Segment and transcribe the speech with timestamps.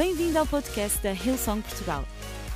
[0.00, 2.04] Bem-vindo ao podcast da Hillsong Portugal.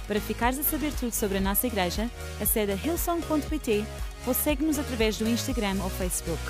[0.09, 3.85] Para ficares a saber tudo sobre a nossa igreja, acede a hillsong.pt
[4.27, 6.41] ou segue-nos através do Instagram ou Facebook.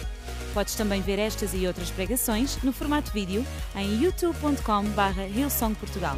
[0.54, 3.42] Podes também ver estas e outras pregações no formato vídeo
[3.74, 6.14] em youtube.com.br hillsongportugal.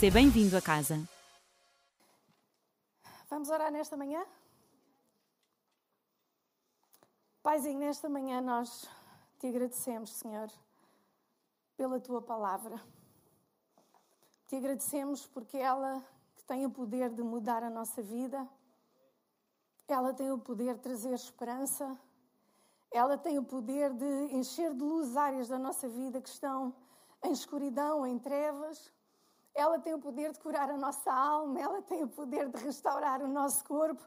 [0.00, 0.98] Seja bem-vindo a casa.
[3.28, 4.24] Vamos orar nesta manhã?
[7.42, 8.88] Paizinho, nesta manhã nós
[9.38, 10.50] te agradecemos, Senhor,
[11.76, 12.80] pela tua palavra.
[14.46, 16.04] Te agradecemos porque ela
[16.36, 18.48] que tem o poder de mudar a nossa vida,
[19.88, 21.98] ela tem o poder de trazer esperança,
[22.92, 26.72] ela tem o poder de encher de luz áreas da nossa vida que estão
[27.24, 28.92] em escuridão, em trevas.
[29.52, 33.22] Ela tem o poder de curar a nossa alma, ela tem o poder de restaurar
[33.22, 34.06] o nosso corpo.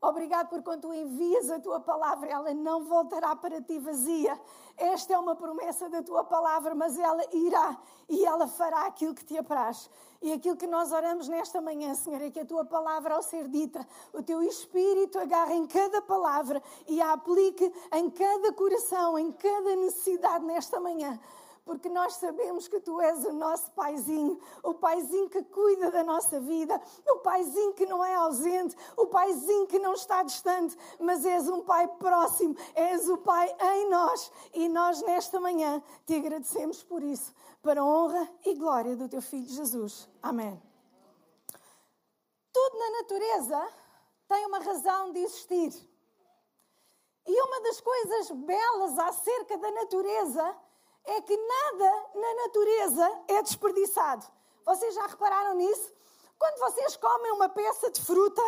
[0.00, 4.40] Obrigado por quando tu envias a tua palavra, ela não voltará para ti vazia.
[4.76, 7.76] Esta é uma promessa da tua palavra, mas ela irá
[8.08, 9.90] e ela fará aquilo que te apraz.
[10.22, 13.48] E aquilo que nós oramos nesta manhã, Senhor, é que a tua palavra, ao ser
[13.48, 19.32] dita, o teu espírito agarre em cada palavra e a aplique em cada coração, em
[19.32, 21.18] cada necessidade nesta manhã
[21.68, 26.40] porque nós sabemos que tu és o nosso paizinho, o paizinho que cuida da nossa
[26.40, 31.46] vida, o paizinho que não é ausente, o paizinho que não está distante, mas és
[31.46, 34.32] um pai próximo, és o pai em nós.
[34.54, 39.20] E nós, nesta manhã, te agradecemos por isso, para a honra e glória do teu
[39.20, 40.08] filho Jesus.
[40.22, 40.58] Amém.
[42.50, 43.68] Tudo na natureza
[44.26, 45.74] tem uma razão de existir.
[47.26, 50.56] E uma das coisas belas acerca da natureza
[51.08, 54.26] é que nada na natureza é desperdiçado.
[54.64, 55.92] Vocês já repararam nisso?
[56.38, 58.42] Quando vocês comem uma peça de fruta,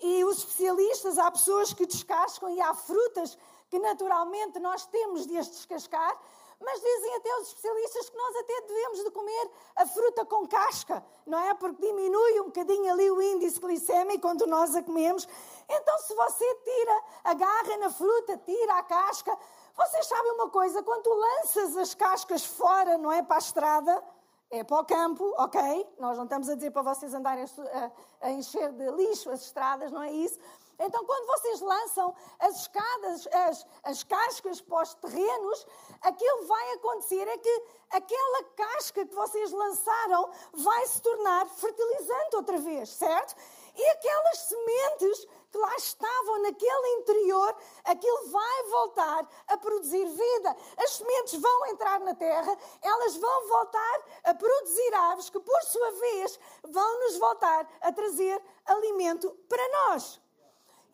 [0.00, 3.36] e os especialistas, há pessoas que descascam e há frutas
[3.70, 6.20] que naturalmente nós temos de as descascar,
[6.60, 11.04] mas dizem até os especialistas que nós até devemos de comer a fruta com casca,
[11.26, 11.54] não é?
[11.54, 15.28] Porque diminui um bocadinho ali o índice glicémico quando nós a comemos.
[15.68, 19.36] Então, se você tira, agarra na fruta, tira a casca,
[19.76, 24.02] vocês sabem uma coisa, quando lanças as cascas fora, não é para a estrada,
[24.50, 25.86] é para o campo, ok?
[25.98, 27.90] Nós não estamos a dizer para vocês andarem a,
[28.26, 30.38] a encher de lixo as estradas, não é isso?
[30.78, 35.66] Então, quando vocês lançam as escadas, as, as cascas para os terrenos,
[36.02, 42.58] aquilo vai acontecer é que aquela casca que vocês lançaram vai se tornar fertilizante outra
[42.58, 43.34] vez, certo?
[43.76, 50.56] E aquelas sementes que lá estavam naquele interior, aquilo vai voltar a produzir vida.
[50.78, 55.90] As sementes vão entrar na terra, elas vão voltar a produzir aves que, por sua
[55.92, 60.20] vez, vão nos voltar a trazer alimento para nós.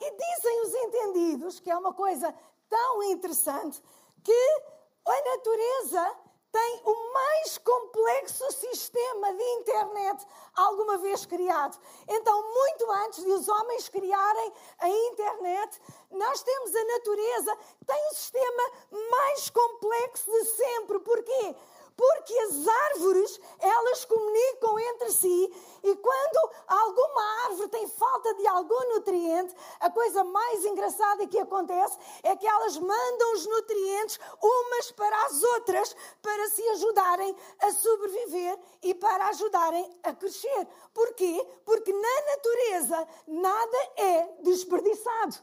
[0.01, 2.35] E dizem os entendidos, que é uma coisa
[2.69, 3.81] tão interessante,
[4.25, 4.63] que
[5.07, 6.17] a natureza
[6.53, 11.79] tem o mais complexo sistema de internet alguma vez criado.
[12.07, 15.81] Então, muito antes de os homens criarem a internet,
[16.11, 18.63] nós temos a natureza, tem o sistema
[19.11, 20.99] mais complexo de sempre.
[21.01, 21.57] Porquê?
[21.97, 28.95] Porque as árvores, elas comunicam entre si e quando alguma árvore tem falta de algum
[28.95, 35.27] nutriente, a coisa mais engraçada que acontece é que elas mandam os nutrientes umas para
[35.27, 40.69] as outras para se ajudarem a sobreviver e para ajudarem a crescer.
[40.95, 41.47] Porquê?
[41.65, 45.37] Porque na natureza nada é desperdiçado.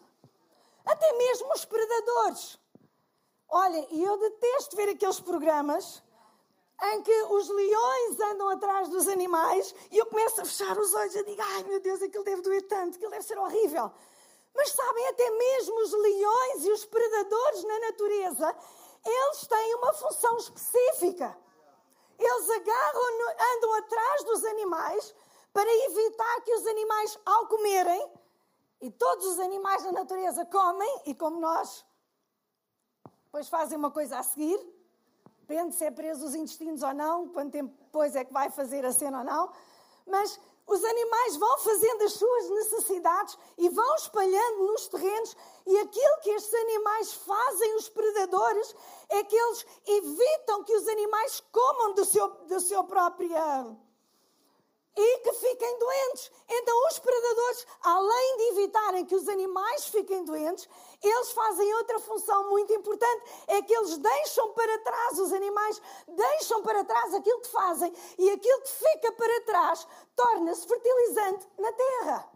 [0.85, 2.57] Até mesmo os predadores.
[3.49, 6.01] Olha, e eu detesto ver aqueles programas
[6.81, 11.15] em que os leões andam atrás dos animais e eu começo a fechar os olhos
[11.15, 13.91] e digo: ai meu Deus, aquilo deve doer tanto, aquilo deve ser horrível.
[14.55, 18.55] Mas sabem, até mesmo os leões e os predadores na natureza,
[19.05, 21.37] eles têm uma função específica.
[22.17, 23.01] Eles agarram,
[23.55, 25.15] andam atrás dos animais
[25.53, 28.11] para evitar que os animais, ao comerem,
[28.81, 31.85] e todos os animais na natureza comem, e como nós,
[33.25, 34.59] depois fazem uma coisa a seguir,
[35.49, 38.85] depende se é preso os intestinos ou não, quanto tempo depois é que vai fazer
[38.85, 39.51] a cena ou não,
[40.05, 45.35] mas os animais vão fazendo as suas necessidades e vão espalhando nos terrenos,
[45.65, 48.75] e aquilo que estes animais fazem, os predadores,
[49.09, 53.35] é que eles evitam que os animais comam do seu, do seu próprio
[54.95, 56.31] e que fiquem doentes.
[56.47, 57.48] Então, os predadores,
[58.69, 60.69] evitarem que os animais fiquem doentes,
[61.01, 66.61] eles fazem outra função muito importante: é que eles deixam para trás, os animais deixam
[66.61, 72.29] para trás aquilo que fazem e aquilo que fica para trás torna-se fertilizante na terra.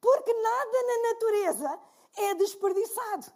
[0.00, 1.80] Porque nada na natureza
[2.16, 3.32] é desperdiçado.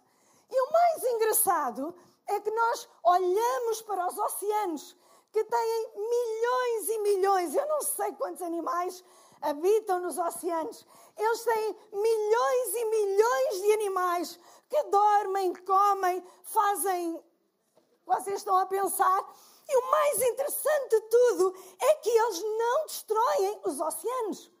[0.51, 1.95] E o mais engraçado
[2.27, 4.95] é que nós olhamos para os oceanos
[5.31, 9.03] que têm milhões e milhões, Eu não sei quantos animais
[9.41, 10.85] habitam nos oceanos.
[11.19, 14.39] Eles têm milhões e milhões de animais
[14.69, 17.23] que dormem, comem, fazem.
[18.05, 19.35] Vocês estão a pensar?
[19.67, 24.51] E o mais interessante de tudo é que eles não destroem os oceanos.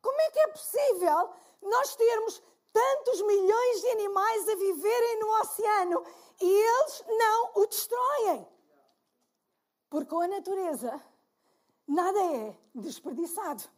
[0.00, 1.30] Como é que é possível
[1.62, 2.42] nós termos
[2.72, 6.04] tantos milhões de animais a viverem no oceano
[6.40, 8.48] e eles não o destroem?
[9.90, 11.00] Porque com a natureza
[11.86, 13.77] nada é desperdiçado.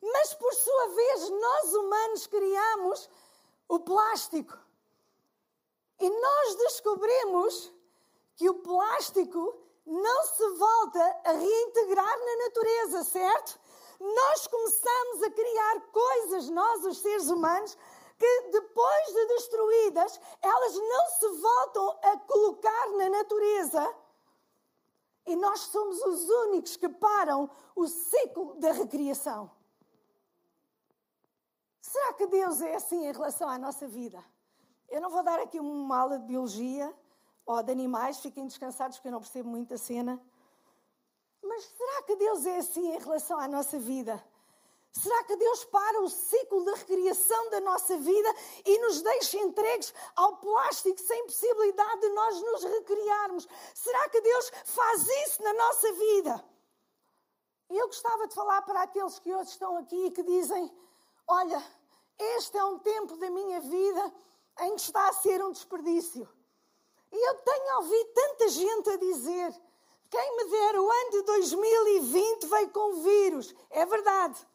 [0.00, 3.10] Mas por sua vez, nós humanos criamos
[3.68, 4.56] o plástico.
[6.00, 7.72] E nós descobrimos
[8.36, 13.58] que o plástico não se volta a reintegrar na natureza, certo?
[13.98, 17.76] Nós começamos a criar coisas, nós, os seres humanos,
[18.16, 23.94] que depois de destruídas, elas não se voltam a colocar na natureza.
[25.26, 29.50] E nós somos os únicos que param o ciclo da recriação.
[31.88, 34.22] Será que Deus é assim em relação à nossa vida?
[34.90, 36.94] Eu não vou dar aqui uma aula de biologia
[37.46, 40.22] ou de animais, fiquem descansados porque eu não percebo muito a cena.
[41.42, 44.22] Mas será que Deus é assim em relação à nossa vida?
[44.92, 48.34] Será que Deus para o ciclo da recriação da nossa vida
[48.66, 53.48] e nos deixa entregues ao plástico sem possibilidade de nós nos recriarmos?
[53.74, 56.44] Será que Deus faz isso na nossa vida?
[57.70, 60.70] Eu gostava de falar para aqueles que hoje estão aqui e que dizem:
[61.26, 61.62] Olha,
[62.18, 64.12] este é um tempo da minha vida
[64.60, 66.28] em que está a ser um desperdício.
[67.10, 69.54] E eu tenho ouvido tanta gente a dizer:
[70.10, 73.54] quem me dera o ano de 2020 veio com vírus.
[73.70, 74.46] É verdade.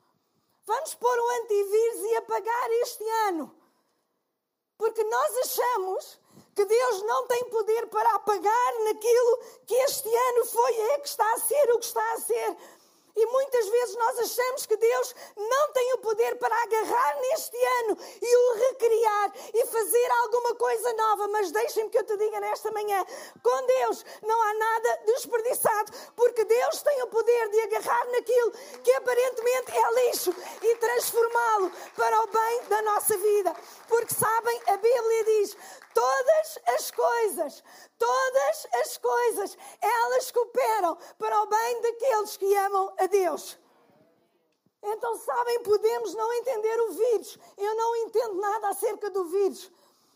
[0.66, 3.56] Vamos pôr o antivírus e apagar este ano.
[4.78, 6.20] Porque nós achamos
[6.56, 11.34] que Deus não tem poder para apagar naquilo que este ano foi, é que está
[11.34, 12.58] a ser o que está a ser.
[13.16, 17.98] E muitas vezes nós achamos que Deus não tem o poder para agarrar neste ano
[18.22, 21.28] e o recriar e fazer alguma coisa nova.
[21.28, 23.06] Mas deixem-me que eu te diga nesta manhã:
[23.42, 28.52] com Deus não há nada desperdiçado, porque Deus tem o poder de agarrar naquilo
[28.84, 33.56] que aparentemente é lixo e transformá-lo para o bem da nossa vida.
[33.88, 35.58] Porque sabem, a Bíblia diz:
[35.94, 37.64] todas as coisas,
[37.98, 43.58] todas as coisas, elas cooperam para o bem daqueles que amam a Deus.
[44.82, 47.40] Então, sabem, podemos não entender o vírus.
[47.58, 49.72] Eu não entendo nada acerca do vírus.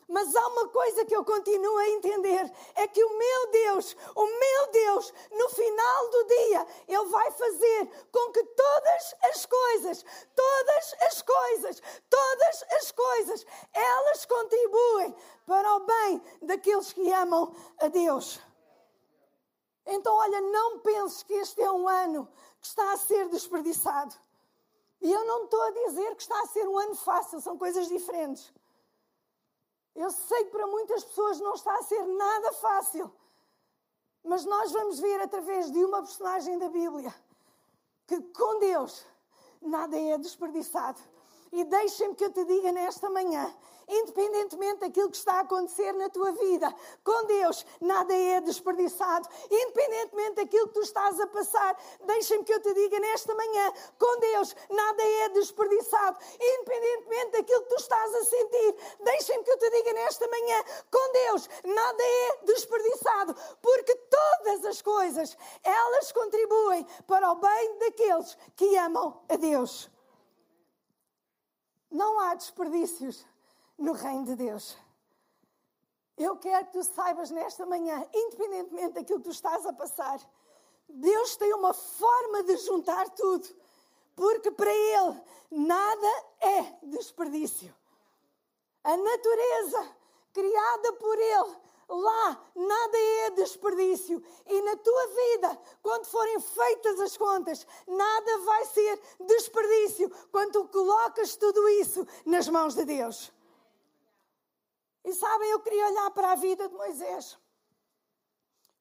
[0.10, 4.26] Mas há uma coisa que eu continuo a entender: é que o meu Deus, o
[4.26, 10.96] meu Deus, no final do dia, Ele vai fazer com que todas as coisas, todas
[11.02, 18.40] as coisas, todas as coisas, elas contribuem para o bem daqueles que amam a Deus.
[19.88, 22.28] Então, olha, não penses que este é um ano
[22.60, 24.14] que está a ser desperdiçado.
[25.02, 27.88] E eu não estou a dizer que está a ser um ano fácil, são coisas
[27.88, 28.54] diferentes.
[29.96, 33.12] Eu sei que para muitas pessoas não está a ser nada fácil.
[34.24, 37.16] Mas nós vamos ver através de uma personagem da Bíblia
[38.06, 39.06] que com Deus
[39.62, 41.00] nada é desperdiçado.
[41.52, 43.56] E deixem-me que eu te diga nesta manhã
[43.88, 46.74] independentemente daquilo que está a acontecer na tua vida,
[47.04, 52.62] com Deus nada é desperdiçado, independentemente daquilo que tu estás a passar, deixem-me que eu
[52.62, 58.24] te diga nesta manhã, com Deus nada é desperdiçado, independentemente daquilo que tu estás a
[58.26, 64.66] sentir, deixem-me que eu te diga nesta manhã, com Deus nada é desperdiçado, porque todas
[64.66, 69.90] as coisas, elas contribuem para o bem daqueles que amam a Deus.
[71.90, 73.26] Não há desperdícios
[73.78, 74.78] no reino de Deus.
[76.18, 80.20] Eu quero que tu saibas nesta manhã, independentemente daquilo que tu estás a passar,
[80.90, 83.48] Deus tem uma forma de juntar tudo,
[84.16, 86.08] porque para Ele nada
[86.40, 87.74] é desperdício.
[88.84, 89.96] A natureza
[90.34, 91.56] criada por Ele,
[91.90, 94.24] lá nada é desperdício.
[94.46, 100.68] E na tua vida, quando forem feitas as contas, nada vai ser desperdício quando tu
[100.70, 103.32] colocas tudo isso nas mãos de Deus.
[105.08, 107.40] E sabem, eu queria olhar para a vida de Moisés.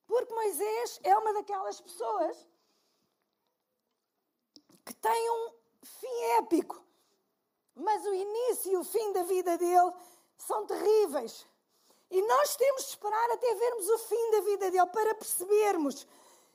[0.08, 2.36] Porque Moisés é uma daquelas pessoas
[4.84, 5.52] que tem um
[5.84, 6.82] fim épico.
[7.76, 9.92] Mas o início e o fim da vida dele
[10.36, 11.46] são terríveis.
[12.10, 16.08] E nós temos de esperar até vermos o fim da vida dele para percebermos.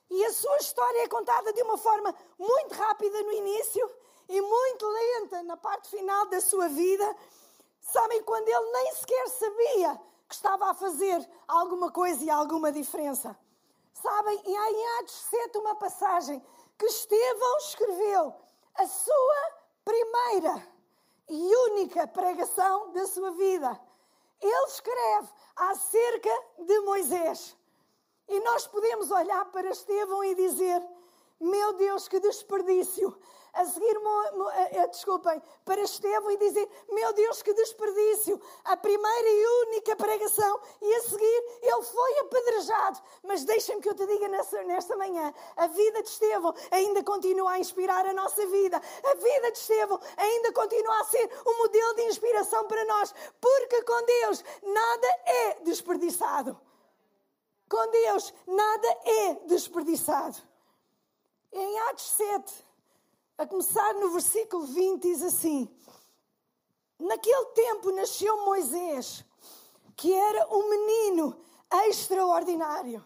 [0.09, 3.89] E a sua história é contada de uma forma muito rápida no início
[4.27, 7.15] e muito lenta na parte final da sua vida.
[7.91, 13.37] Sabem, quando ele nem sequer sabia que estava a fazer alguma coisa e alguma diferença.
[13.93, 16.41] Sabem, e há em Atos 7 uma passagem
[16.77, 18.33] que Estevão escreveu
[18.75, 19.51] a sua
[19.83, 20.67] primeira
[21.27, 23.77] e única pregação da sua vida.
[24.39, 27.57] Ele escreve acerca de Moisés.
[28.29, 30.81] E nós podemos olhar para Estevão e dizer:
[31.41, 33.19] Meu Deus, que desperdício!
[33.53, 38.39] A seguir, uh, desculpem, para Estevão e dizer: Meu Deus, que desperdício!
[38.63, 43.01] A primeira e única pregação, e a seguir ele foi apedrejado.
[43.23, 47.51] Mas deixem-me que eu te diga nesta, nesta manhã: a vida de Estevão ainda continua
[47.51, 48.81] a inspirar a nossa vida.
[49.03, 53.81] A vida de Estevão ainda continua a ser um modelo de inspiração para nós, porque
[53.83, 56.59] com Deus nada é desperdiçado.
[57.69, 60.37] Com Deus nada é desperdiçado.
[61.53, 62.65] Em Atos 7,
[63.37, 65.69] a começar no versículo 20, diz assim:
[66.99, 69.25] Naquele tempo nasceu Moisés,
[69.95, 71.39] que era um menino
[71.87, 73.05] extraordinário.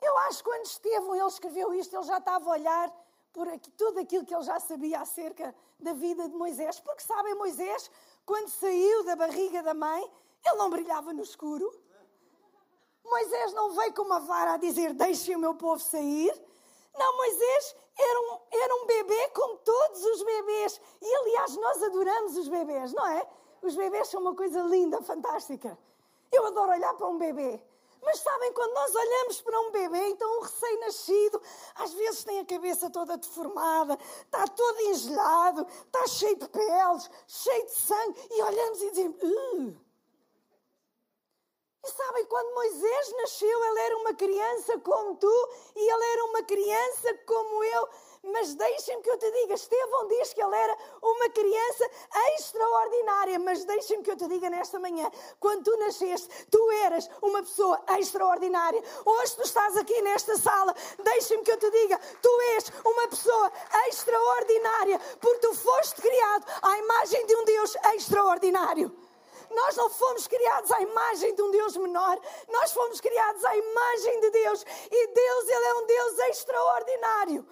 [0.00, 3.70] Eu acho que quando Estevão ele escreveu isto, ele já estava a olhar por aqui,
[3.72, 6.78] tudo aquilo que ele já sabia acerca da vida de Moisés.
[6.80, 7.90] Porque sabem, Moisés,
[8.24, 10.02] quando saiu da barriga da mãe,
[10.44, 11.70] ele não brilhava no escuro.
[13.04, 16.32] Moisés não veio com uma vara a dizer: Deixem o meu povo sair.
[16.94, 20.80] Não, Moisés era um, era um bebê como todos os bebês.
[21.00, 23.26] E aliás, nós adoramos os bebês, não é?
[23.62, 25.78] Os bebês são uma coisa linda, fantástica.
[26.30, 27.60] Eu adoro olhar para um bebê.
[28.02, 31.42] Mas sabem, quando nós olhamos para um bebê, então um recém-nascido,
[31.74, 37.64] às vezes tem a cabeça toda deformada, está todo engelado, está cheio de peles, cheio
[37.64, 39.76] de sangue, e olhamos e dizemos: uh,
[41.86, 46.42] e sabem, quando Moisés nasceu, ele era uma criança como tu e ele era uma
[46.42, 47.88] criança como eu.
[48.24, 51.90] Mas deixem-me que eu te diga, Estevão diz que ele era uma criança
[52.34, 53.38] extraordinária.
[53.38, 57.80] Mas deixem-me que eu te diga nesta manhã, quando tu nasceste, tu eras uma pessoa
[57.98, 58.82] extraordinária.
[59.04, 60.74] Hoje tu estás aqui nesta sala,
[61.04, 63.52] deixem-me que eu te diga, tu és uma pessoa
[63.88, 69.05] extraordinária, porque tu foste criado à imagem de um Deus extraordinário.
[69.50, 74.20] Nós não fomos criados à imagem de um Deus menor, nós fomos criados à imagem
[74.20, 74.64] de Deus.
[74.90, 77.46] E Deus, Ele é um Deus extraordinário.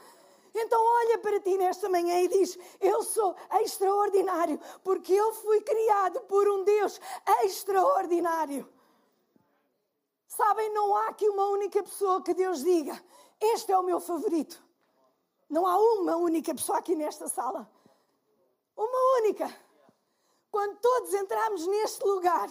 [0.54, 6.20] Então olha para ti nesta manhã e diz: Eu sou extraordinário, porque eu fui criado
[6.22, 7.00] por um Deus
[7.42, 8.68] extraordinário.
[10.28, 13.02] Sabem, não há aqui uma única pessoa que Deus diga:
[13.40, 14.62] Este é o meu favorito.
[15.50, 17.68] Não há uma única pessoa aqui nesta sala.
[18.76, 19.52] Uma única.
[20.54, 22.48] Quando todos entramos neste lugar,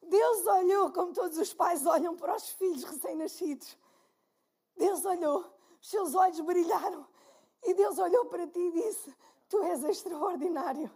[0.00, 3.76] Deus olhou como todos os pais olham para os filhos recém-nascidos.
[4.76, 5.44] Deus olhou,
[5.80, 7.04] os seus olhos brilharam
[7.64, 9.12] e Deus olhou para ti e disse:
[9.48, 10.88] Tu és extraordinário.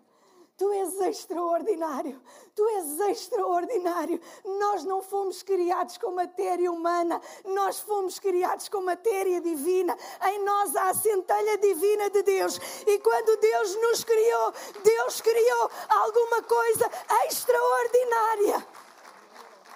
[0.57, 2.23] Tu és extraordinário.
[2.55, 4.21] Tu és extraordinário.
[4.45, 9.97] Nós não fomos criados com matéria humana, nós fomos criados com matéria divina.
[10.29, 12.61] Em nós há a centelha divina de Deus.
[12.87, 16.89] E quando Deus nos criou, Deus criou alguma coisa
[17.27, 18.69] extraordinária.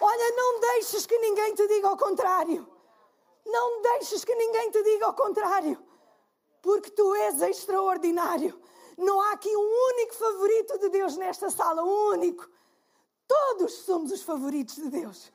[0.01, 2.65] Olha, não deixes que ninguém te diga o contrário.
[3.45, 5.83] Não deixes que ninguém te diga o contrário.
[6.63, 8.61] Porque tu és extraordinário.
[8.99, 12.49] Não há aqui um único favorito de Deus nesta sala, um único.
[13.29, 15.33] Todos somos os favoritos de Deus.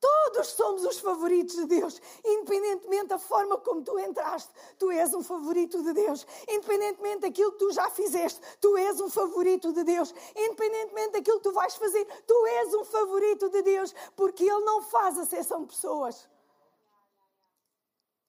[0.00, 5.22] Todos somos os favoritos de Deus, independentemente da forma como tu entraste, tu és um
[5.22, 6.26] favorito de Deus.
[6.48, 10.14] Independentemente daquilo que tu já fizeste, tu és um favorito de Deus.
[10.34, 14.80] Independentemente daquilo que tu vais fazer, tu és um favorito de Deus, porque Ele não
[14.80, 16.26] faz acessão de pessoas.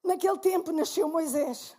[0.04, 1.78] Naquele tempo nasceu Moisés.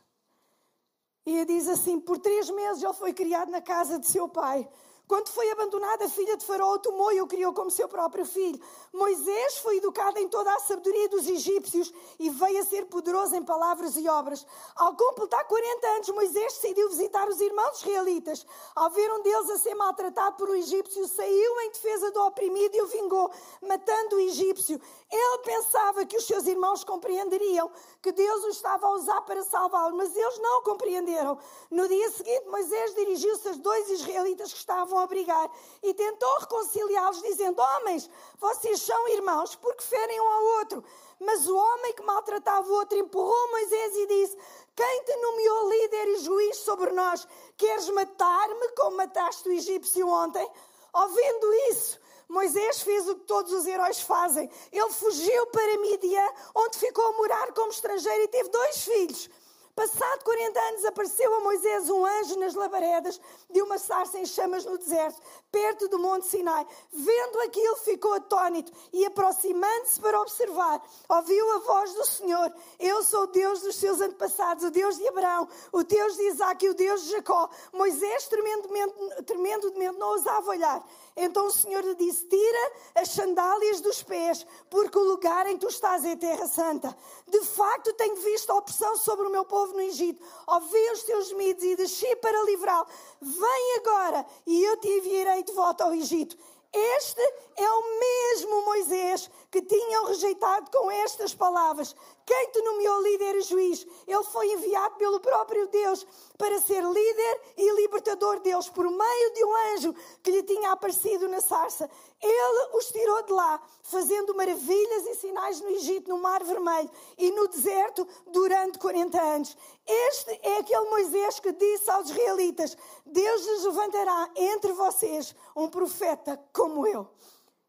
[1.24, 4.68] E diz assim: por três meses ele foi criado na casa de seu pai.
[5.12, 8.58] Quando foi abandonada, a filha de Faraó tomou e o criou como seu próprio filho.
[8.90, 13.44] Moisés foi educado em toda a sabedoria dos egípcios e veio a ser poderoso em
[13.44, 14.46] palavras e obras.
[14.74, 18.46] Ao completar 40 anos, Moisés decidiu visitar os irmãos israelitas.
[18.74, 22.74] Ao ver um deles a ser maltratado por um egípcio, saiu em defesa do oprimido
[22.74, 24.80] e o vingou, matando o egípcio.
[25.10, 29.94] Ele pensava que os seus irmãos compreenderiam que Deus o estava a usar para salvá-lo,
[29.94, 31.36] mas eles não compreenderam.
[31.70, 35.50] No dia seguinte, Moisés dirigiu-se aos dois israelitas que estavam brigar
[35.82, 40.84] e tentou reconciliá-los, dizendo: Homens, vocês são irmãos porque ferem um ao outro.
[41.20, 44.36] Mas o homem que maltratava o outro empurrou Moisés e disse:
[44.74, 47.26] Quem te nomeou líder e juiz sobre nós?
[47.56, 50.48] Queres matar-me como mataste o egípcio ontem?
[50.92, 54.50] Ouvindo isso, Moisés fez o que todos os heróis fazem.
[54.72, 59.30] Ele fugiu para Midian, onde ficou a morar como estrangeiro e teve dois filhos.
[59.74, 63.18] Passado 40 anos, apareceu a Moisés um anjo nas labaredas
[63.50, 65.18] de uma sarça em chamas no deserto,
[65.52, 66.66] perto do Monte Sinai.
[66.90, 73.24] Vendo aquilo, ficou atónito e, aproximando-se para observar, ouviu a voz do Senhor: Eu sou
[73.24, 76.74] o Deus dos seus antepassados, o Deus de Abraão, o Deus de Isaac e o
[76.74, 77.50] Deus de Jacó.
[77.72, 78.94] Moisés, tremendamente,
[79.26, 80.82] tremendamente não ousava olhar.
[81.14, 85.66] Então o Senhor lhe disse: Tira as sandálias dos pés, porque o lugar em que
[85.66, 86.96] tu estás é terra santa.
[87.28, 90.22] De facto, tenho visto a opressão sobre o meu povo no Egito.
[90.46, 92.86] Ouvi os teus gemidos e desci para livrá-lo.
[93.20, 96.36] Vem agora e eu te enviarei de volta ao Egito.
[96.72, 97.20] Este
[97.58, 101.94] é o mesmo Moisés que tinham rejeitado com estas palavras:
[102.24, 103.86] Quem te nomeou líder e juiz?
[104.06, 106.06] Ele foi enviado pelo próprio Deus
[106.38, 111.28] para ser líder e libertador deles por meio de um anjo que lhe tinha aparecido
[111.28, 111.90] na sarça.
[112.22, 116.88] Ele os tirou de lá, fazendo maravilhas e sinais no Egito, no Mar Vermelho
[117.18, 119.56] e no deserto durante 40 anos.
[119.84, 126.40] Este é aquele Moisés que disse aos israelitas: Deus lhes levantará entre vocês um profeta
[126.52, 127.08] como eu.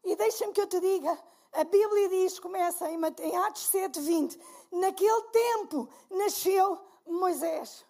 [0.04, 1.18] E deixa-me que eu te diga,
[1.52, 4.38] a Bíblia diz, começa em, Atos 7, 20,
[4.72, 7.84] naquele tempo nasceu Moisés.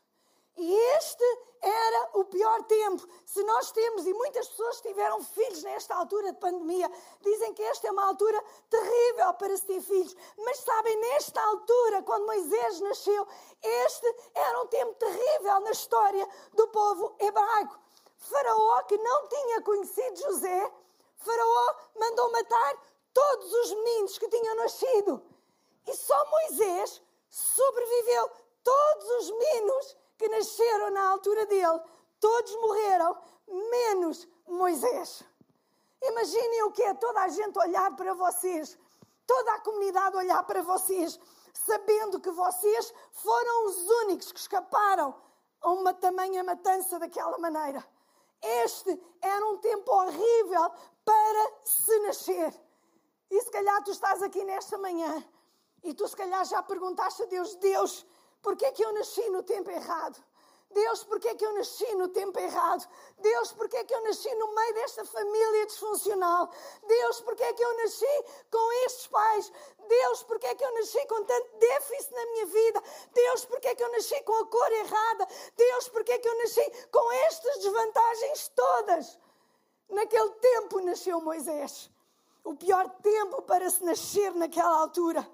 [0.56, 1.25] E este
[1.61, 3.06] era o pior tempo.
[3.25, 6.90] Se nós temos, e muitas pessoas tiveram filhos nesta altura de pandemia,
[7.23, 10.14] dizem que esta é uma altura terrível para se ter filhos.
[10.38, 13.26] Mas sabem, nesta altura, quando Moisés nasceu,
[13.62, 17.78] este era um tempo terrível na história do povo hebraico.
[18.16, 20.73] Faraó, que não tinha conhecido José,
[21.16, 22.76] Faraó mandou matar
[23.12, 25.23] todos os meninos que tinham nascido.
[25.87, 28.30] E só Moisés sobreviveu.
[28.62, 31.80] Todos os meninos que nasceram na altura dele,
[32.21, 33.16] todos morreram,
[33.49, 35.25] menos Moisés.
[36.02, 38.78] Imaginem o que é toda a gente olhar para vocês,
[39.26, 41.18] toda a comunidade olhar para vocês,
[41.52, 45.14] sabendo que vocês foram os únicos que escaparam
[45.62, 47.85] a uma tamanha matança daquela maneira.
[48.42, 50.71] Este era um tempo horrível
[51.04, 52.54] para se nascer.
[53.30, 55.25] E se calhar tu estás aqui nesta manhã
[55.83, 58.06] e tu se calhar já perguntaste a Deus, Deus,
[58.45, 60.23] porquê é que eu nasci no tempo errado?
[60.71, 62.85] Deus, porquê é que eu nasci no tempo errado?
[63.19, 66.50] Deus, porquê é que eu nasci no meio desta família disfuncional?
[66.87, 69.52] Deus, porquê é que eu nasci com estes pais?
[69.89, 72.83] Deus, porquê é que eu nasci com tanto déficit na minha vida?
[73.13, 75.28] Deus, porquê é que eu nasci com a cor errada?
[75.57, 79.19] Deus, porquê é que eu nasci com estas desvantagens todas?
[79.89, 81.89] Naquele tempo nasceu Moisés.
[82.43, 85.25] O pior tempo para se nascer naquela altura.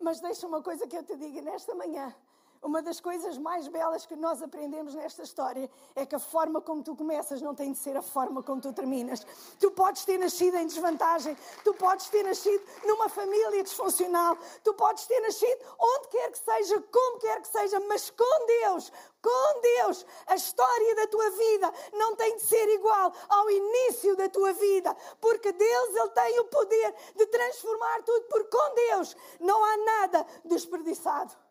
[0.00, 2.14] Mas deixa uma coisa que eu te diga nesta manhã.
[2.62, 6.82] Uma das coisas mais belas que nós aprendemos nesta história é que a forma como
[6.82, 9.26] tu começas não tem de ser a forma como tu terminas.
[9.60, 15.06] Tu podes ter nascido em desvantagem, tu podes ter nascido numa família disfuncional, tu podes
[15.06, 18.92] ter nascido onde quer que seja, como quer que seja, mas com Deus,
[19.22, 24.28] com Deus, a história da tua vida não tem de ser igual ao início da
[24.28, 29.64] tua vida, porque Deus ele tem o poder de transformar tudo, porque com Deus não
[29.64, 31.45] há nada desperdiçado.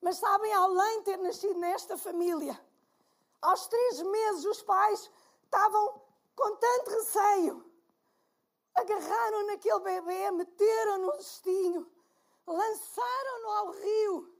[0.00, 2.58] Mas sabem, além de ter nascido nesta família,
[3.42, 5.10] aos três meses os pais
[5.44, 6.02] estavam
[6.34, 7.70] com tanto receio.
[8.74, 11.90] Agarraram naquele bebê, meteram no cestinho,
[12.46, 14.34] lançaram-no ao rio.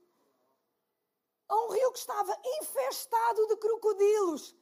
[1.48, 4.56] A um rio que estava infestado de crocodilos.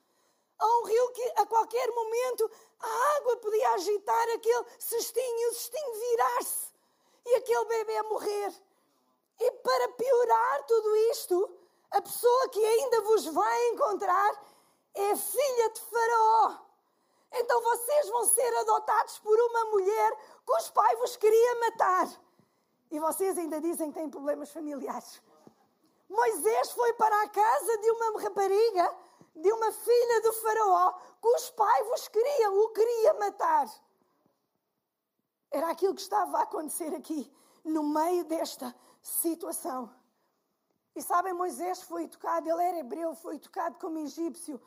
[0.58, 5.54] A um rio que a qualquer momento a água podia agitar aquele cestinho e o
[5.54, 6.72] cestinho virar-se
[7.26, 8.67] e aquele bebê morrer.
[9.40, 11.50] E para piorar tudo isto,
[11.90, 14.30] a pessoa que ainda vos vai encontrar
[14.94, 16.58] é filha de Faraó.
[17.32, 22.08] Então vocês vão ser adotados por uma mulher cujo pai vos queria matar.
[22.90, 25.22] E vocês ainda dizem que têm problemas familiares.
[26.08, 28.96] Moisés foi para a casa de uma rapariga,
[29.36, 33.68] de uma filha do Faraó, cujo pai vos queria, o queria matar.
[35.50, 37.30] Era aquilo que estava a acontecer aqui,
[37.62, 39.90] no meio desta situação.
[40.94, 44.60] E sabem, Moisés foi educado, ele era hebreu, foi educado como egípcio.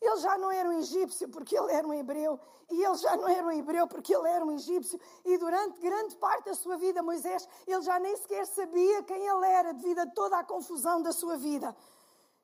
[0.00, 2.38] Ele já não era um egípcio porque ele era um hebreu,
[2.70, 5.00] e ele já não era um hebreu porque ele era um egípcio.
[5.24, 9.46] E durante grande parte da sua vida, Moisés, ele já nem sequer sabia quem ele
[9.46, 11.74] era, devido a toda a confusão da sua vida.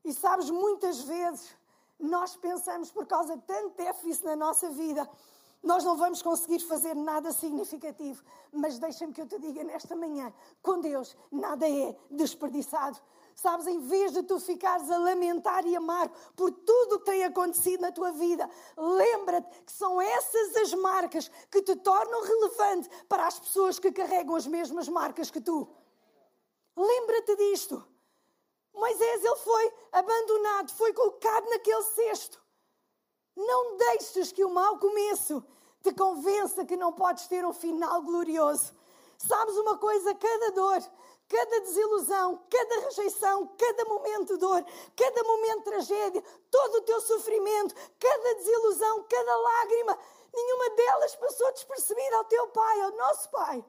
[0.05, 1.55] E sabes, muitas vezes
[1.99, 5.09] nós pensamos, por causa de tanto déficit na nossa vida,
[5.63, 10.33] nós não vamos conseguir fazer nada significativo, mas deixa-me que eu te diga nesta manhã:
[10.63, 12.99] com Deus nada é desperdiçado.
[13.35, 17.25] Sabes, em vez de tu ficares a lamentar e amar por tudo o que tem
[17.25, 23.27] acontecido na tua vida, lembra-te que são essas as marcas que te tornam relevante para
[23.27, 25.69] as pessoas que carregam as mesmas marcas que tu.
[26.77, 27.83] Lembra-te disto.
[28.75, 32.41] Moisés, ele foi abandonado, foi colocado naquele cesto.
[33.37, 35.45] Não deixes que o mau começo
[35.83, 38.75] te convença que não podes ter um final glorioso.
[39.17, 40.83] Sabes uma coisa, cada dor,
[41.29, 44.65] cada desilusão, cada rejeição, cada momento de dor,
[44.97, 49.99] cada momento de tragédia, todo o teu sofrimento, cada desilusão, cada lágrima,
[50.33, 53.65] nenhuma delas passou despercebida ao teu Pai, ao nosso Pai.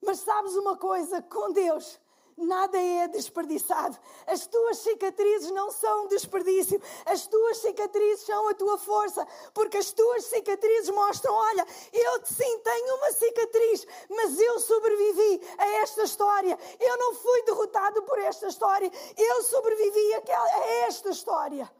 [0.00, 2.00] Mas sabes uma coisa, com Deus,
[2.38, 3.98] nada é desperdiçado.
[4.26, 6.80] As tuas cicatrizes não são desperdício.
[7.06, 12.58] As tuas cicatrizes são a tua força, porque as tuas cicatrizes mostram: olha, eu sim
[12.60, 16.58] tenho uma cicatriz, mas eu sobrevivi a esta história.
[16.80, 21.70] Eu não fui derrotado por esta história, eu sobrevivi a esta história.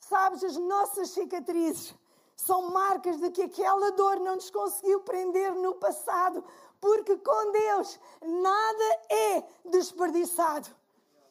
[0.00, 1.94] Sabes, as nossas cicatrizes
[2.38, 6.42] são marcas de que aquela dor não nos conseguiu prender no passado,
[6.80, 10.68] porque com Deus nada é desperdiçado.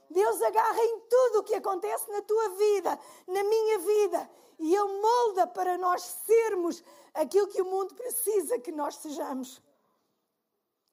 [0.09, 5.01] Deus agarra em tudo o que acontece na tua vida, na minha vida, e Ele
[5.01, 9.61] molda para nós sermos aquilo que o mundo precisa que nós sejamos.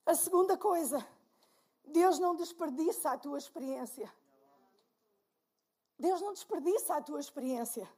[0.07, 1.05] A segunda coisa,
[1.85, 4.13] Deus não desperdiça a tua experiência.
[5.99, 7.89] Deus não desperdiça a tua experiência.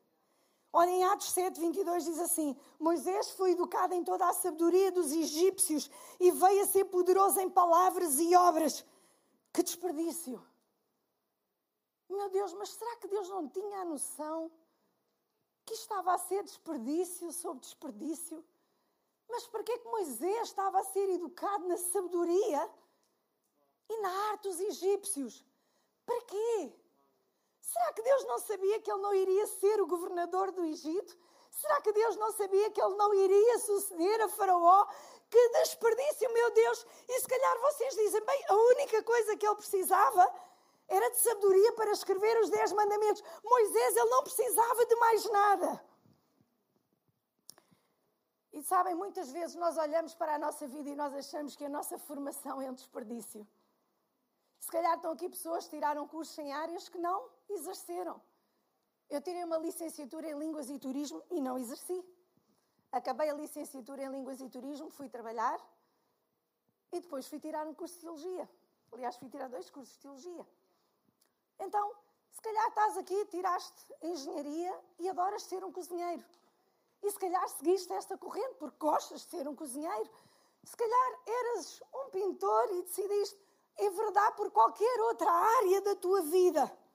[0.79, 5.11] Olha, em Atos 7, 22 diz assim: Moisés foi educado em toda a sabedoria dos
[5.11, 8.85] egípcios e veio a ser poderoso em palavras e obras.
[9.55, 10.37] Que desperdício!
[12.11, 14.53] Meu Deus, mas será que Deus não tinha a noção
[15.65, 18.45] que estava a ser desperdício sobre desperdício?
[19.31, 22.71] Mas para que é que Moisés estava a ser educado na sabedoria
[23.89, 25.43] e na arte dos egípcios?
[26.05, 26.73] Para quê?
[27.73, 31.19] Será que Deus não sabia que ele não iria ser o governador do Egito?
[31.51, 34.87] Será que Deus não sabia que ele não iria suceder a Faraó?
[35.29, 36.87] Que desperdício, meu Deus!
[37.09, 40.25] E se calhar vocês dizem, bem, a única coisa que ele precisava
[40.87, 43.25] era de sabedoria para escrever os Dez Mandamentos.
[43.43, 45.85] Moisés, ele não precisava de mais nada.
[48.53, 51.69] E sabem, muitas vezes nós olhamos para a nossa vida e nós achamos que a
[51.69, 53.45] nossa formação é um desperdício.
[54.61, 58.21] Se calhar estão aqui pessoas que tiraram cursos em áreas que não exerceram.
[59.09, 62.05] Eu tirei uma licenciatura em Línguas e Turismo e não exerci.
[62.91, 65.59] Acabei a licenciatura em Línguas e Turismo, fui trabalhar
[66.93, 68.49] e depois fui tirar um curso de Teologia.
[68.93, 70.47] Aliás, fui tirar dois cursos de Teologia.
[71.59, 71.93] Então,
[72.33, 76.25] se calhar estás aqui, tiraste Engenharia e adoras ser um cozinheiro.
[77.03, 80.11] E se calhar seguiste esta corrente porque gostas de ser um cozinheiro.
[80.65, 83.39] Se calhar eras um pintor e decidiste
[83.79, 86.86] enverdar por qualquer outra área da tua vida.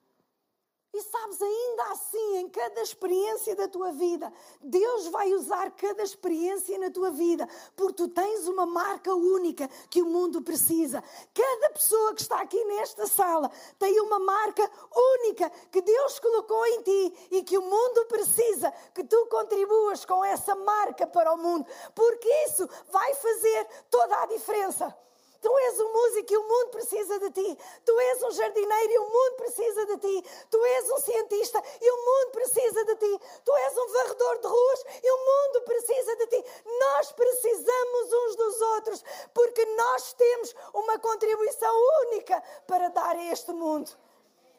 [0.94, 6.78] E sabes, ainda assim, em cada experiência da tua vida, Deus vai usar cada experiência
[6.78, 11.02] na tua vida, porque tu tens uma marca única que o mundo precisa.
[11.32, 16.82] Cada pessoa que está aqui nesta sala tem uma marca única que Deus colocou em
[16.82, 21.64] ti e que o mundo precisa que tu contribuas com essa marca para o mundo,
[21.94, 24.94] porque isso vai fazer toda a diferença.
[25.42, 27.58] Tu és um músico e o mundo precisa de ti.
[27.84, 30.30] Tu és um jardineiro e o mundo precisa de ti.
[30.48, 33.20] Tu és um cientista e o mundo precisa de ti.
[33.44, 36.44] Tu és um varredor de ruas e o mundo precisa de ti.
[36.78, 41.74] Nós precisamos uns dos outros porque nós temos uma contribuição
[42.06, 43.90] única para dar a este mundo.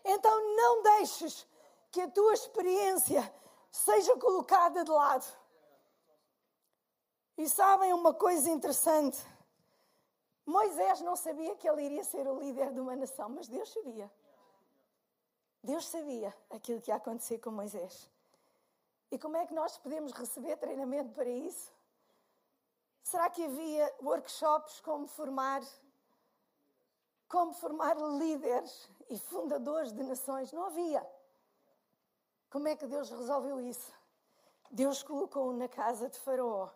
[0.04, 1.48] Então não deixes
[1.91, 3.34] que a tua experiência
[3.72, 5.26] seja colocada de lado.
[7.38, 9.33] E sabem uma coisa interessante?
[10.46, 14.12] Moisés não sabia que ele iria ser o líder de uma nação, mas Deus sabia.
[15.64, 18.10] Deus sabia aquilo que ia acontecer com Moisés.
[19.10, 21.72] E como é que nós podemos receber treinamento para isso?
[23.04, 25.62] Será que havia workshops como formar
[27.30, 30.52] como formar líderes e fundadores de nações?
[30.52, 31.04] Não havia.
[32.50, 33.92] Como é que Deus resolveu isso?
[34.70, 36.70] Deus colocou-o na casa de Faraó,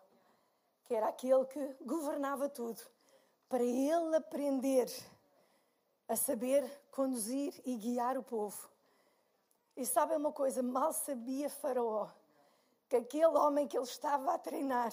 [0.84, 2.82] que era aquele que governava tudo
[3.48, 4.88] para ele aprender
[6.06, 8.68] a saber conduzir e guiar o povo.
[9.76, 10.62] E sabe uma coisa?
[10.62, 12.08] Mal sabia Faraó
[12.88, 14.92] que aquele homem que ele estava a treinar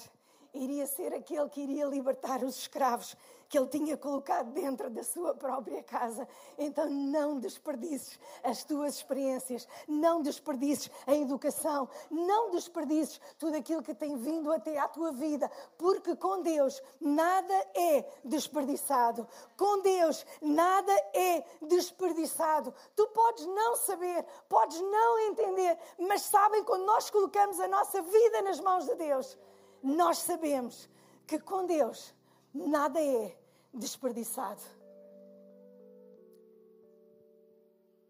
[0.55, 3.15] iria ser aquele que iria libertar os escravos
[3.47, 6.27] que ele tinha colocado dentro da sua própria casa.
[6.57, 13.93] Então não desperdices as tuas experiências, não desperdices a educação, não desperdices tudo aquilo que
[13.93, 19.27] tem vindo até à tua vida, porque com Deus nada é desperdiçado.
[19.57, 22.73] Com Deus nada é desperdiçado.
[22.95, 28.41] Tu podes não saber, podes não entender, mas sabem quando nós colocamos a nossa vida
[28.41, 29.37] nas mãos de Deus,
[29.85, 30.89] nós sabemos
[31.27, 32.13] que com Deus
[32.51, 33.37] nada é
[33.71, 34.61] desperdiçado.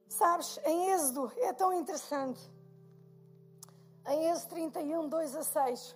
[0.07, 2.41] Sabes, em Êxodo é tão interessante.
[4.07, 5.95] Em Êxodo 31, 2 a 6.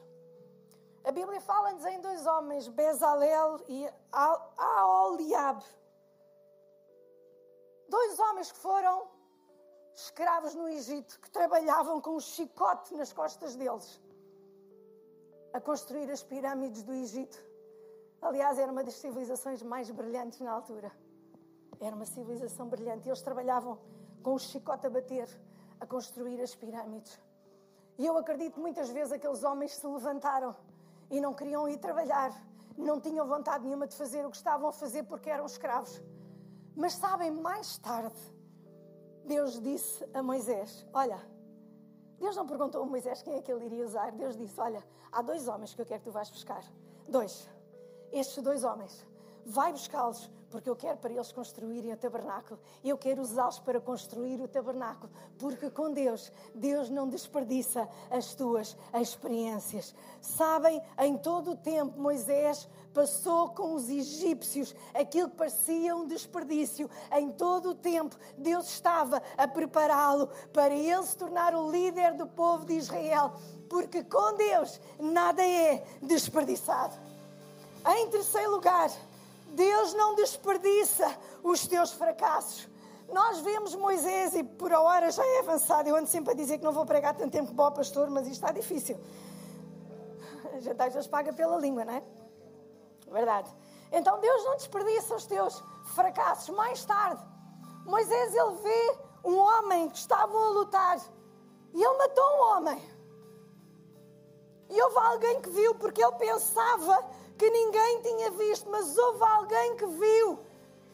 [1.06, 5.64] A Bíblia fala-nos em dois homens, Bezalel e Aoliab.
[7.88, 9.08] Dois homens que foram
[9.96, 14.02] escravos no Egito, que trabalhavam com um chicote nas costas deles,
[15.60, 17.38] a construir as pirâmides do Egito.
[18.22, 20.90] Aliás, era uma das civilizações mais brilhantes na altura.
[21.82, 23.10] Era uma civilização brilhante.
[23.10, 23.78] Eles trabalhavam
[24.24, 25.28] com o chicote a bater,
[25.78, 27.20] a construir as pirâmides.
[27.98, 30.56] E eu acredito muitas vezes aqueles homens se levantaram
[31.12, 32.32] e não queriam ir trabalhar,
[32.78, 36.02] não tinham vontade nenhuma de fazer o que estavam a fazer porque eram escravos.
[36.74, 38.16] Mas sabem, mais tarde,
[39.26, 41.20] Deus disse a Moisés: Olha,
[42.20, 44.12] Deus não perguntou a Moisés quem é que ele iria usar.
[44.12, 46.64] Deus disse: Olha, há dois homens que eu quero que tu vais buscar.
[47.08, 47.50] Dois.
[48.12, 49.06] Estes dois homens.
[49.46, 52.60] Vai buscá-los porque eu quero para eles construírem o tabernáculo.
[52.84, 58.76] Eu quero usá-los para construir o tabernáculo, porque com Deus, Deus não desperdiça as tuas
[58.94, 59.94] experiências.
[60.22, 66.90] Sabem, em todo o tempo, Moisés passou com os egípcios aquilo que parecia um desperdício.
[67.12, 72.28] Em todo o tempo, Deus estava a prepará-lo para ele se tornar o líder do
[72.28, 73.34] povo de Israel,
[73.70, 76.96] porque com Deus nada é desperdiçado.
[77.86, 78.92] Em terceiro lugar,
[79.50, 82.68] Deus não desperdiça os teus fracassos.
[83.12, 86.60] Nós vemos Moisés, e por a hora já é avançado, eu ando sempre a dizer
[86.60, 89.00] que não vou pregar tanto tempo para o pastor, mas isto está difícil.
[90.54, 92.04] A gente às vezes paga pela língua, não é?
[93.08, 93.54] Verdade.
[93.92, 95.64] Então Deus não desperdiça os teus
[95.96, 96.50] fracassos.
[96.56, 97.24] Mais tarde,
[97.86, 101.00] Moisés ele vê um homem que estavam a lutar
[101.74, 103.00] e ele matou um homem.
[104.70, 107.04] E houve alguém que viu, porque ele pensava
[107.40, 110.40] que ninguém tinha visto, mas houve alguém que viu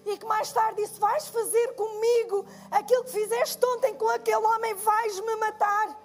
[0.06, 4.76] e que mais tarde disse: Vais fazer comigo aquilo que fizeste ontem com aquele homem,
[4.76, 6.05] vais-me matar.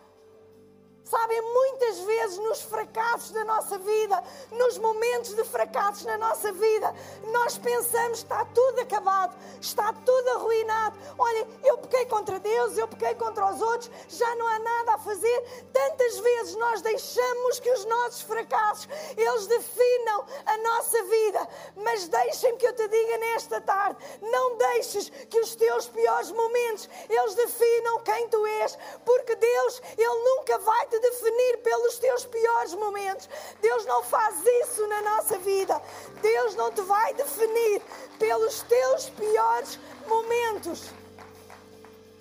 [1.11, 6.95] Sabem, muitas vezes nos fracassos da nossa vida, nos momentos de fracassos na nossa vida,
[7.33, 10.97] nós pensamos está tudo acabado, está tudo arruinado.
[11.19, 14.99] Olha, eu pequei contra Deus, eu pequei contra os outros, já não há nada a
[14.99, 15.67] fazer.
[15.73, 21.49] Tantas vezes nós deixamos que os nossos fracassos, eles definam a nossa vida.
[21.75, 26.89] Mas deixem-me que eu te diga nesta tarde, não deixes que os teus piores momentos,
[27.09, 32.75] eles definam quem tu és, porque Deus, Ele nunca vai te definir pelos teus piores
[32.75, 33.29] momentos.
[33.61, 35.81] Deus não faz isso na nossa vida.
[36.21, 37.83] Deus não te vai definir
[38.19, 40.91] pelos teus piores momentos.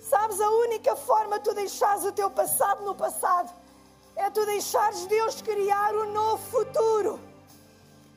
[0.00, 3.52] Sabes, a única forma de tu deixares o teu passado no passado
[4.16, 7.20] é tu deixares Deus criar um novo futuro.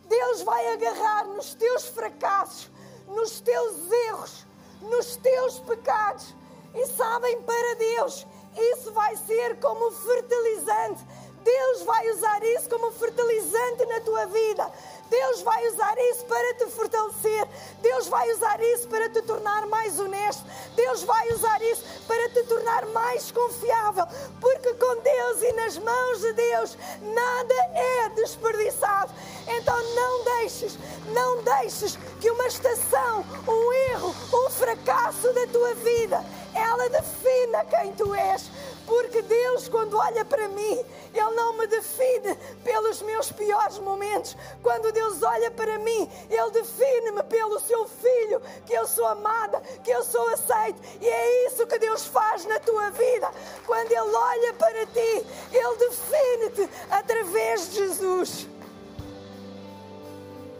[0.06, 2.70] Deus vai agarrar nos teus fracassos,
[3.08, 4.46] nos teus erros,
[4.82, 6.36] nos teus pecados.
[6.76, 8.26] E sabem, para Deus,
[8.58, 11.06] isso vai ser como fertilizante.
[11.44, 14.72] Deus vai usar isso como fertilizante na tua vida.
[15.14, 17.48] Deus vai usar isso para te fortalecer.
[17.84, 20.44] Deus vai usar isso para te tornar mais honesto.
[20.76, 24.08] Deus vai usar isso para te tornar mais confiável.
[24.42, 29.14] Porque com Deus e nas mãos de Deus nada é desperdiçado.
[29.48, 36.26] Então não deixes, não deixes que uma estação, um erro, um fracasso da tua vida,
[36.56, 38.50] ela defina quem tu és.
[38.86, 44.36] Porque Deus, quando olha para mim, Ele não me define pelos meus piores momentos.
[44.62, 49.92] Quando Deus olha para mim, Ele define-me pelo seu filho, que eu sou amada, que
[49.92, 50.80] eu sou aceite.
[51.00, 53.32] E é isso que Deus faz na tua vida.
[53.66, 58.48] Quando Ele olha para ti, Ele define-te através de Jesus.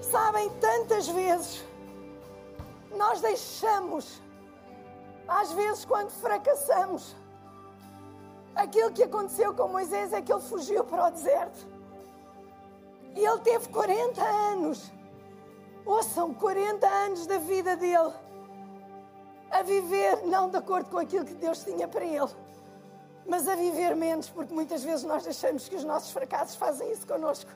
[0.10, 1.64] Sabem, tantas vezes
[2.96, 4.22] nós deixamos,
[5.28, 7.16] às vezes quando fracassamos,
[8.56, 11.68] Aquilo que aconteceu com Moisés é que ele fugiu para o deserto.
[13.16, 14.92] E ele teve 40 anos.
[15.86, 18.14] Ouçam, 40 anos da vida dele
[19.54, 22.30] a viver não de acordo com aquilo que Deus tinha para ele,
[23.24, 27.06] mas a viver menos, porque muitas vezes nós achamos que os nossos fracassos fazem isso
[27.06, 27.52] connosco.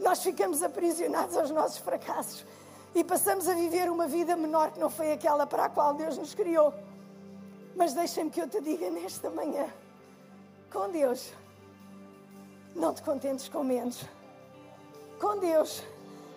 [0.00, 2.44] Nós ficamos aprisionados aos nossos fracassos
[2.92, 6.18] e passamos a viver uma vida menor que não foi aquela para a qual Deus
[6.18, 6.74] nos criou.
[7.76, 9.72] Mas deixem-me que eu te diga nesta manhã
[10.76, 11.32] com Deus,
[12.74, 14.04] não te contentes com menos.
[15.18, 15.82] Com Deus,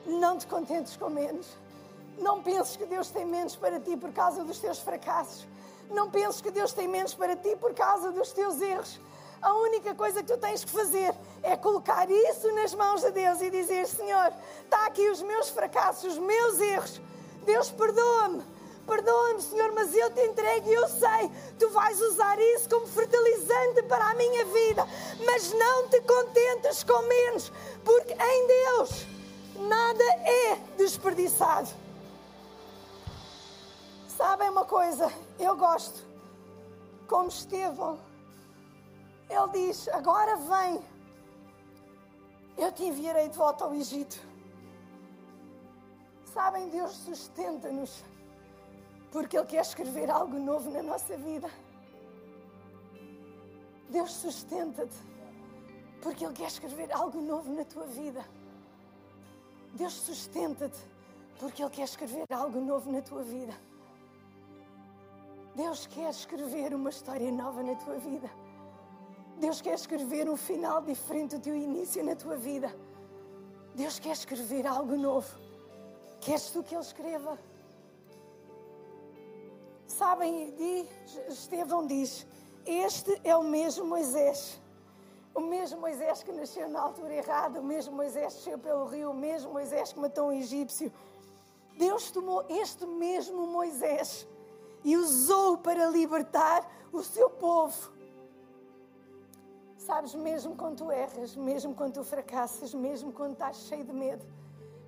[0.05, 1.45] não te contentes com menos.
[2.17, 5.45] Não penses que Deus tem menos para ti por causa dos teus fracassos.
[5.89, 8.97] Não penses que Deus tem menos para ti por causa dos teus erros.
[9.41, 13.41] A única coisa que tu tens que fazer é colocar isso nas mãos de Deus
[13.41, 14.31] e dizer: Senhor,
[14.63, 17.01] está aqui os meus fracassos, os meus erros.
[17.45, 18.41] Deus perdoa-me
[18.89, 23.83] perdoa-me, Senhor, mas eu te entrego e eu sei, tu vais usar isso como fertilizante
[23.83, 24.85] para a minha vida.
[25.23, 27.51] Mas não te contentes com menos,
[27.85, 29.05] porque em Deus
[29.67, 31.69] nada é desperdiçado.
[34.07, 35.13] Sabem uma coisa?
[35.37, 36.03] Eu gosto,
[37.07, 37.99] como Estevão,
[39.29, 40.83] ele diz: Agora vem,
[42.57, 44.19] eu te enviarei de volta ao Egito.
[46.33, 48.03] Sabem, Deus sustenta-nos
[49.11, 51.49] porque Ele quer escrever algo novo na nossa vida.
[53.89, 54.95] Deus sustenta-te
[56.01, 58.23] porque Ele quer escrever algo novo na tua vida.
[59.73, 60.79] Deus sustenta-te
[61.39, 63.53] porque Ele quer escrever algo novo na tua vida.
[65.55, 68.29] Deus quer escrever uma história nova na tua vida.
[69.39, 72.73] Deus quer escrever um final diferente do teu início na tua vida.
[73.73, 75.39] Deus quer escrever algo novo.
[76.19, 77.37] Queres tu que ele escreva?
[79.99, 80.87] Sabem,
[81.27, 82.25] Estevão diz:
[82.65, 84.57] Este é o mesmo Moisés.
[85.35, 89.11] O mesmo Moisés que nasceu na altura errada, o mesmo Moisés que desceu pelo rio,
[89.11, 90.89] o mesmo Moisés que matou um egípcio.
[91.77, 94.25] Deus tomou este mesmo Moisés
[94.85, 97.91] e usou para libertar o seu povo.
[99.77, 104.25] Sabes, mesmo quando tu erras, mesmo quando tu fracassas, mesmo quando estás cheio de medo,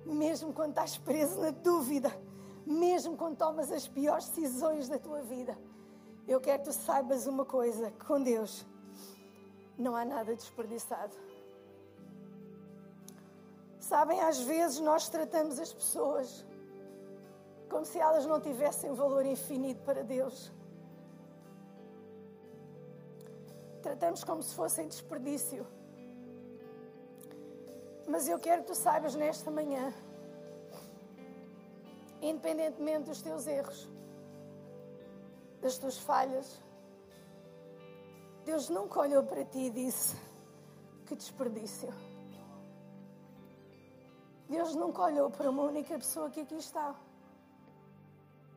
[0.06, 2.10] mesmo quando estás preso na dúvida,
[2.66, 5.56] mesmo quando tomas as piores decisões da tua vida,
[6.26, 8.64] eu quero que tu saibas uma coisa: com Deus
[9.78, 11.16] não há nada desperdiçado.
[13.78, 16.44] Sabem, às vezes nós tratamos as pessoas
[17.68, 20.52] como se elas não tivessem valor infinito para Deus.
[23.82, 25.66] Tratamos como se fossem desperdício.
[28.06, 29.92] Mas eu quero que tu saibas nesta manhã,
[32.22, 33.88] independentemente dos teus erros,
[35.60, 36.62] das tuas falhas,
[38.44, 40.16] Deus nunca olhou para ti e disse:
[41.06, 41.92] Que desperdício.
[44.48, 46.94] Deus nunca olhou para uma única pessoa que aqui está.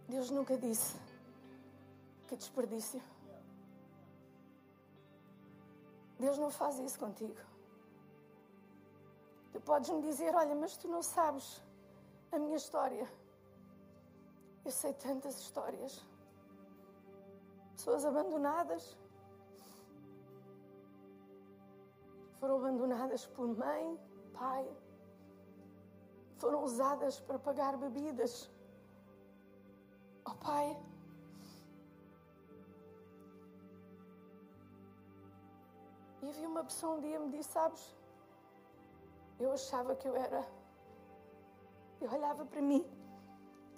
[0.07, 0.95] Deus nunca disse:
[2.27, 3.01] Que desperdício.
[6.19, 7.39] Deus não faz isso contigo.
[9.53, 11.61] Tu podes me dizer: Olha, mas tu não sabes
[12.31, 13.07] a minha história.
[14.65, 16.03] Eu sei tantas histórias.
[17.73, 18.97] Pessoas abandonadas.
[22.39, 23.85] Foram abandonadas por mãe,
[24.33, 24.65] pai.
[26.37, 28.49] Foram usadas para pagar bebidas.
[30.27, 30.67] Oh, pai.
[36.23, 37.95] E havia uma pessoa um dia me disse: Sabes,
[39.39, 40.43] eu achava que eu era.
[42.01, 42.83] Eu olhava para mim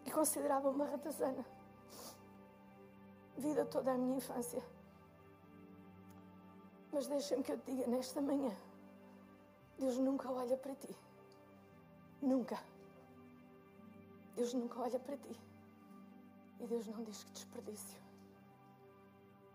[0.07, 1.45] e considerava uma ratazana.
[3.37, 4.63] Vida toda a minha infância.
[6.91, 8.55] Mas deixa-me que eu te diga nesta manhã:
[9.77, 10.95] Deus nunca olha para ti.
[12.21, 12.57] Nunca.
[14.35, 15.39] Deus nunca olha para ti.
[16.59, 17.99] E Deus não diz que desperdício.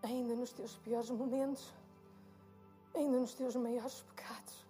[0.02, 1.72] Ainda nos teus piores momentos,
[2.94, 4.66] ainda nos teus maiores pecados,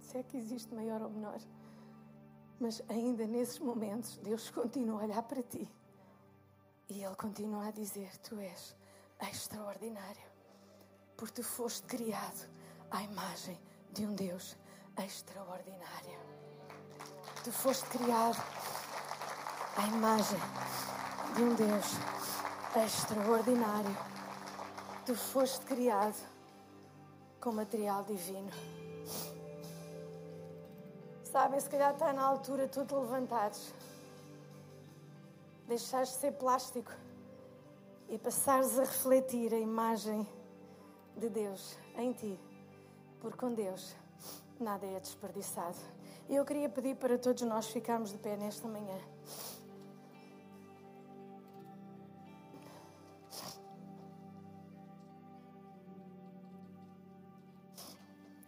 [0.00, 1.40] se é que existe maior ou menor.
[2.58, 5.70] Mas ainda nesses momentos, Deus continua a olhar para ti
[6.88, 8.74] e Ele continua a dizer: Tu és
[9.20, 10.22] extraordinário,
[11.16, 12.48] porque tu foste criado
[12.90, 13.58] à imagem
[13.92, 14.56] de um Deus
[14.96, 16.18] extraordinário.
[17.44, 18.42] Tu foste criado
[19.76, 20.38] à imagem
[21.34, 21.92] de um Deus
[22.84, 23.96] extraordinário.
[25.04, 26.16] Tu foste criado
[27.40, 28.50] com material divino.
[31.36, 33.74] Sabem, se calhar está na altura tu te levantares,
[35.68, 36.90] deixares de ser plástico
[38.08, 40.26] e passares a refletir a imagem
[41.14, 42.40] de Deus em ti,
[43.20, 43.94] porque com Deus
[44.58, 45.76] nada é desperdiçado.
[46.26, 48.98] Eu queria pedir para todos nós ficarmos de pé nesta manhã.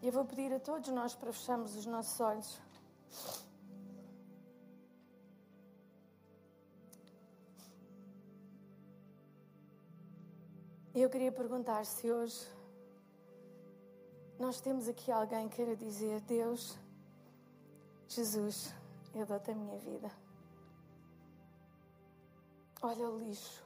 [0.03, 2.68] Eu vou pedir a todos nós para fecharmos os nossos olhos.
[10.95, 12.49] Eu queria perguntar se hoje
[14.39, 16.79] nós temos aqui alguém que queira dizer: Deus,
[18.09, 18.75] Jesus,
[19.15, 20.11] eu dou-te a minha vida.
[22.81, 23.63] Olha o lixo.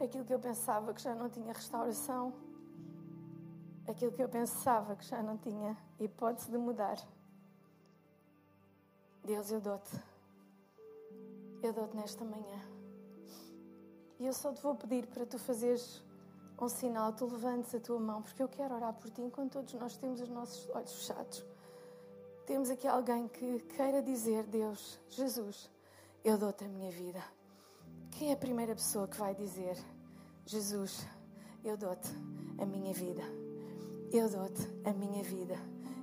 [0.00, 2.32] Aquilo que eu pensava que já não tinha restauração,
[3.88, 6.98] aquilo que eu pensava que já não tinha hipótese de mudar.
[9.24, 10.00] Deus, eu dou-te.
[11.62, 12.73] eu dou-te nesta manhã.
[14.18, 16.02] E eu só te vou pedir para tu fazeres
[16.60, 19.74] um sinal, tu levantes a tua mão, porque eu quero orar por ti enquanto todos
[19.74, 21.44] nós temos os nossos olhos fechados.
[22.46, 25.70] Temos aqui alguém que queira dizer: Deus, Jesus,
[26.24, 27.22] eu dou-te a minha vida.
[28.12, 29.76] Quem é a primeira pessoa que vai dizer:
[30.46, 31.06] Jesus,
[31.64, 32.08] eu dou-te
[32.58, 33.22] a minha vida?
[34.12, 35.56] Eu dou-te a minha vida.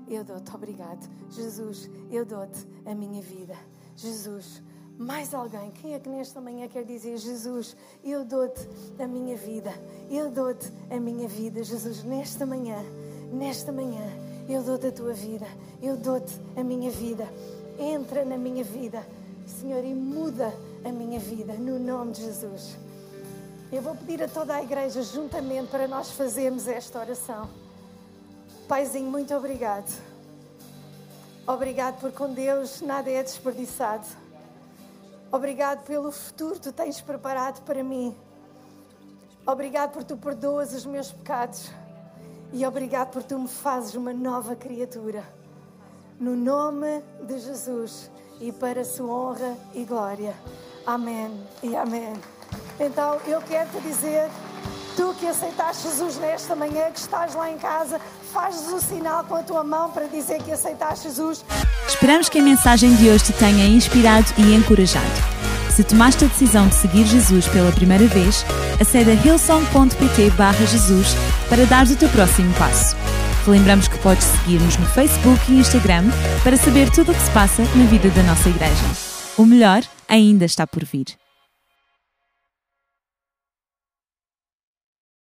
[0.08, 1.10] Eu dou-te, obrigado.
[1.30, 3.56] Jesus, eu dou-te a minha vida.
[3.96, 4.62] Jesus,
[5.02, 5.72] mais alguém?
[5.72, 8.62] Quem é que nesta manhã quer dizer: Jesus, eu dou-te
[9.00, 9.74] a minha vida,
[10.10, 12.78] eu dou-te a minha vida, Jesus, nesta manhã,
[13.34, 14.06] nesta manhã,
[14.48, 15.48] eu dou-te a tua vida,
[15.82, 17.28] eu dou-te a minha vida,
[17.80, 19.06] entra na minha vida,
[19.48, 20.54] Senhor, e muda
[20.86, 22.78] a minha vida, no nome de Jesus.
[23.72, 27.50] Eu vou pedir a toda a igreja, juntamente, para nós fazermos esta oração.
[28.68, 29.92] Paizinho, muito obrigado.
[31.48, 34.21] Obrigado por com Deus nada é desperdiçado.
[35.32, 38.14] Obrigado pelo futuro que tu tens preparado para mim.
[39.46, 41.72] Obrigado por tu perdoas os meus pecados.
[42.52, 45.24] E obrigado por tu me fazes uma nova criatura.
[46.20, 48.12] No nome de Jesus
[48.42, 50.36] e para a sua honra e glória.
[50.86, 51.32] Amém
[51.64, 52.14] e amém.
[52.78, 54.30] Então eu quero te dizer,
[55.02, 58.00] tu que aceitaste Jesus nesta manhã, que estás lá em casa,
[58.32, 61.44] fazes o sinal com a tua mão para dizer que aceitaste Jesus.
[61.88, 65.08] Esperamos que a mensagem de hoje te tenha inspirado e encorajado.
[65.76, 68.46] Se tomaste a decisão de seguir Jesus pela primeira vez,
[68.80, 71.16] acede a hillsong.pt Jesus
[71.50, 72.96] para dar o teu próximo passo.
[73.46, 76.04] Relembramos que podes seguir-nos no Facebook e Instagram
[76.44, 78.86] para saber tudo o que se passa na vida da nossa igreja.
[79.36, 81.21] O melhor ainda está por vir.